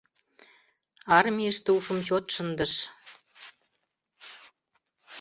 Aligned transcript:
Армийыште 1.17 1.69
ушым 1.77 1.99
чот 2.07 2.25
шындыш. 2.35 2.73